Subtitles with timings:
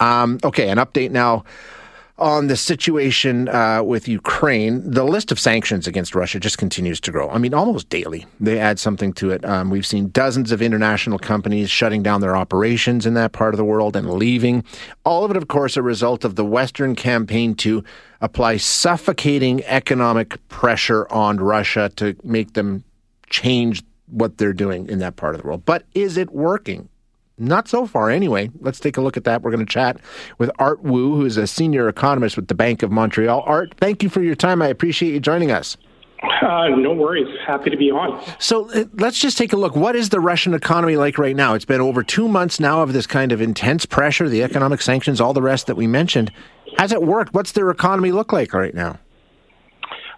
[0.00, 1.44] Um, okay, an update now
[2.18, 7.12] on the situation uh, with Ukraine, the list of sanctions against Russia just continues to
[7.12, 7.30] grow.
[7.30, 9.44] I mean, almost daily they add something to it.
[9.44, 13.58] Um, we've seen dozens of international companies shutting down their operations in that part of
[13.58, 14.64] the world and leaving.
[15.04, 17.84] All of it, of course, a result of the Western campaign to
[18.20, 22.82] apply suffocating economic pressure on Russia to make them
[23.30, 25.64] change what they're doing in that part of the world.
[25.64, 26.88] But is it working?
[27.38, 28.50] Not so far, anyway.
[28.60, 29.42] Let's take a look at that.
[29.42, 30.00] We're going to chat
[30.38, 33.42] with Art Woo, who is a senior economist with the Bank of Montreal.
[33.46, 34.60] Art, thank you for your time.
[34.60, 35.76] I appreciate you joining us.
[36.22, 37.28] Uh, no worries.
[37.46, 38.20] Happy to be on.
[38.40, 39.76] So uh, let's just take a look.
[39.76, 41.54] What is the Russian economy like right now?
[41.54, 45.20] It's been over two months now of this kind of intense pressure, the economic sanctions,
[45.20, 46.32] all the rest that we mentioned.
[46.76, 47.34] Has it worked?
[47.34, 48.98] What's their economy look like right now?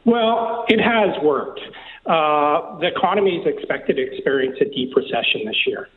[0.07, 1.61] Well, it has worked.
[2.07, 5.89] Uh, the economy is expected to experience a deep recession this year.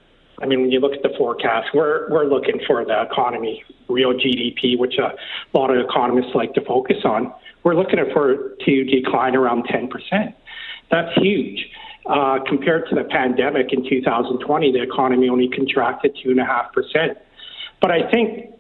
[0.41, 4.13] I mean, when you look at the forecast, we're we're looking for the economy, real
[4.13, 5.13] GDP, which a
[5.57, 7.33] lot of economists like to focus on.
[7.63, 10.35] We're looking for to decline around 10 percent.
[10.91, 11.69] That's huge.
[12.05, 16.73] Uh, compared to the pandemic in 2020, the economy only contracted two and a half
[16.73, 17.17] percent.
[17.81, 18.51] But I think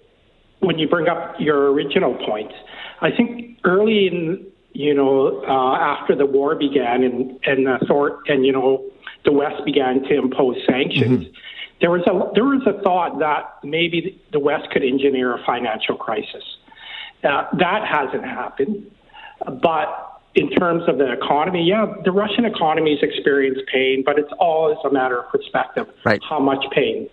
[0.59, 2.53] when you bring up your original points,
[3.01, 8.19] I think early in you know uh, after the war began and and the thought
[8.27, 8.85] and you know
[9.25, 11.25] the West began to impose sanctions.
[11.25, 11.37] Mm-hmm
[11.83, 15.97] there was a there was a thought that maybe the West could engineer a financial
[15.97, 16.43] crisis.
[17.25, 18.89] Uh, that hasn't happened,
[19.61, 24.77] but in terms of the economy, yeah, the Russian economy's experienced pain, but it's always
[24.85, 25.87] a matter of perspective.
[26.05, 26.21] Right.
[26.27, 27.09] How much pain?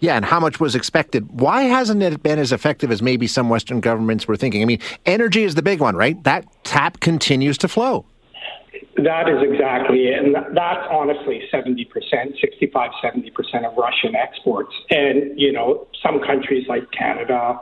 [0.00, 1.40] Yeah, and how much was expected?
[1.40, 4.62] Why hasn't it been as effective as maybe some Western governments were thinking?
[4.62, 6.22] I mean, energy is the big one, right?
[6.24, 8.04] That tap continues to flow.
[8.96, 10.24] That is exactly it.
[10.24, 11.86] And that's honestly 70%,
[12.40, 14.72] 65, 70% of Russian exports.
[14.90, 17.60] And, you know, some countries like Canada,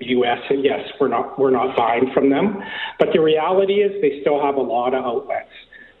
[0.00, 2.62] US, and yes, we're not, we're not buying from them.
[2.98, 5.50] But the reality is they still have a lot of outlets.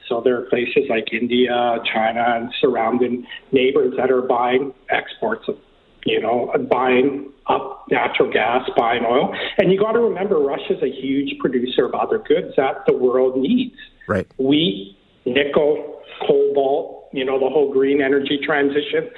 [0.08, 5.56] So there are places like India, China, and surrounding neighbors that are buying exports of,
[6.04, 9.34] you know, buying up natural gas, buying oil.
[9.58, 13.36] And you got to remember, Russia's a huge producer of other goods that the world
[13.36, 13.76] needs.
[14.10, 14.26] Right.
[14.38, 19.08] Wheat, nickel, cobalt, you know, the whole green energy transition.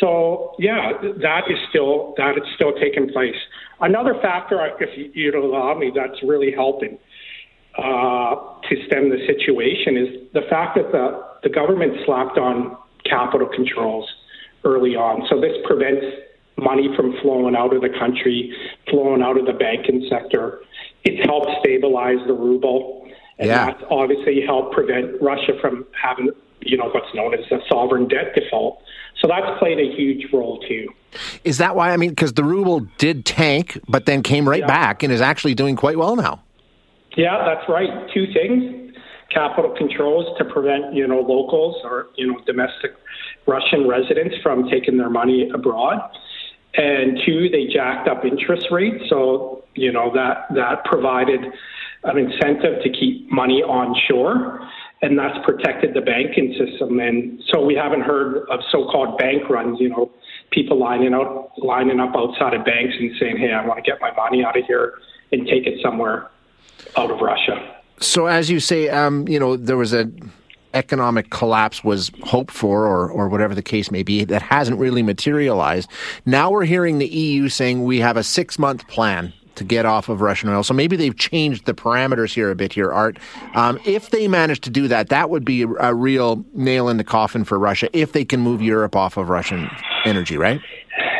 [0.00, 3.36] So yeah, that is still that is still taking place.
[3.80, 6.98] Another factor, if you'd allow me, that's really helping
[7.78, 8.34] uh,
[8.68, 14.10] to stem the situation is the fact that the the government slapped on capital controls
[14.64, 15.24] early on.
[15.30, 16.04] So this prevents
[16.56, 18.52] money from flowing out of the country,
[18.90, 20.60] flowing out of the banking sector.
[21.04, 23.01] It's helped stabilize the ruble
[23.38, 23.66] and yeah.
[23.66, 28.34] that's obviously helped prevent Russia from having, you know, what's known as a sovereign debt
[28.34, 28.82] default.
[29.20, 30.88] So that's played a huge role too.
[31.44, 31.92] Is that why?
[31.92, 34.66] I mean, because the ruble did tank, but then came right yeah.
[34.66, 36.42] back and is actually doing quite well now.
[37.16, 37.90] Yeah, that's right.
[38.14, 38.94] Two things:
[39.30, 42.92] capital controls to prevent, you know, locals or you know domestic
[43.46, 46.00] Russian residents from taking their money abroad,
[46.74, 49.04] and two, they jacked up interest rates.
[49.08, 51.40] So you know that that provided
[52.04, 54.60] an incentive to keep money onshore,
[55.02, 57.00] and that's protected the banking system.
[57.00, 59.80] And so we haven't heard of so-called bank runs.
[59.80, 60.10] You know,
[60.50, 64.00] people lining out lining up outside of banks and saying, "Hey, I want to get
[64.00, 64.94] my money out of here
[65.32, 66.28] and take it somewhere
[66.96, 70.10] out of Russia." So, as you say, um, you know, there was a
[70.74, 75.02] economic collapse was hoped for, or, or whatever the case may be, that hasn't really
[75.02, 75.88] materialized.
[76.24, 80.08] Now we're hearing the EU saying we have a six month plan to get off
[80.08, 80.62] of Russian oil.
[80.62, 83.18] So maybe they've changed the parameters here a bit here, Art.
[83.54, 87.04] Um, if they manage to do that, that would be a real nail in the
[87.04, 89.68] coffin for Russia if they can move Europe off of Russian
[90.04, 90.60] energy, right?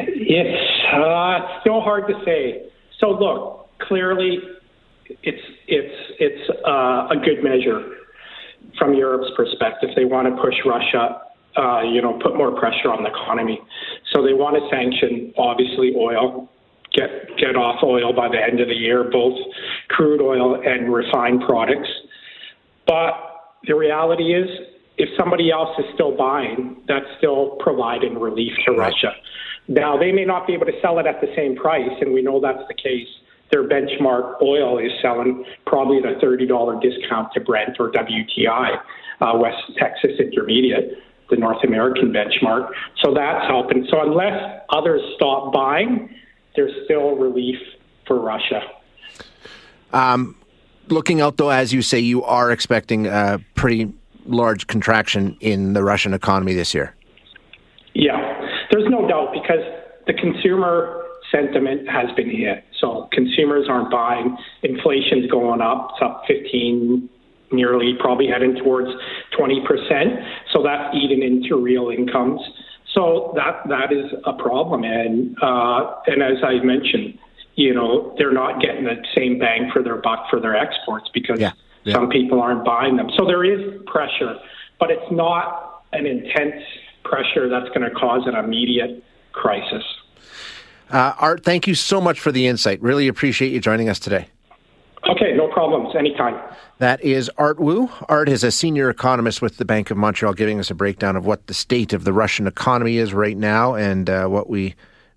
[0.09, 2.70] It's uh, still hard to say.
[2.98, 4.38] So look, clearly,
[5.22, 7.97] it's it's it's uh, a good measure
[8.78, 9.91] from Europe's perspective.
[9.97, 11.22] They want to push Russia.
[11.54, 13.60] Uh, you know, put more pressure on the economy.
[14.10, 16.49] So they want to sanction, obviously, oil
[16.94, 19.38] get get off oil by the end of the year, both
[19.88, 21.88] crude oil and refined products.
[22.87, 23.12] But
[23.66, 24.49] the reality is,
[24.99, 29.12] if somebody else is still buying, that's still providing relief to Russia.
[29.69, 32.22] Now they may not be able to sell it at the same price, and we
[32.22, 33.08] know that's the case.
[33.50, 38.76] Their benchmark oil is selling probably at a thirty dollar discount to Brent or WTI,
[39.20, 40.99] uh, West Texas Intermediate
[41.32, 42.69] the North American benchmark.
[43.02, 43.87] So that's helping.
[43.90, 46.11] So unless others stop buying,
[46.56, 47.58] there's still relief
[48.06, 48.62] for Russia.
[49.93, 50.37] Um,
[50.88, 53.93] looking out, though, as you say, you are expecting a pretty
[54.26, 56.94] large contraction in the Russian economy this year.
[57.94, 58.16] Yeah,
[58.70, 59.60] there's no doubt because
[60.06, 62.64] the consumer sentiment has been hit.
[62.81, 64.37] So consumers aren't buying.
[64.62, 65.90] Inflation's going up.
[65.93, 67.08] It's up 15,
[67.52, 68.88] nearly probably heading towards
[69.38, 69.62] 20%.
[70.52, 72.40] So that's eating into real incomes.
[72.94, 74.84] So that that is a problem.
[74.84, 77.18] And uh, and as I mentioned,
[77.54, 81.40] you know, they're not getting the same bang for their buck for their exports because
[81.40, 81.52] yeah,
[81.84, 81.94] yeah.
[81.94, 83.10] some people aren't buying them.
[83.16, 84.36] So there is pressure,
[84.78, 86.62] but it's not an intense
[87.04, 89.02] pressure that's going to cause an immediate
[89.32, 89.84] crisis.
[90.90, 92.80] Uh, Art, thank you so much for the insight.
[92.82, 94.28] Really appreciate you joining us today.
[95.08, 95.94] Okay, no problems.
[95.96, 96.40] Anytime.
[96.78, 97.90] That is Art Woo.
[98.08, 101.26] Art is a senior economist with the Bank of Montreal, giving us a breakdown of
[101.26, 104.75] what the state of the Russian economy is right now and uh, what we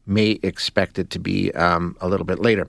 [0.08, 2.68] may expect it to be um, a little bit later.